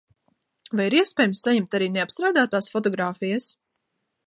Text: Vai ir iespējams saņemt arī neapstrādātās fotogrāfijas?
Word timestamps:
Vai 0.79 0.85
ir 0.91 0.95
iespējams 0.99 1.41
saņemt 1.47 1.77
arī 1.79 1.91
neapstrādātās 1.99 2.73
fotogrāfijas? 2.77 3.51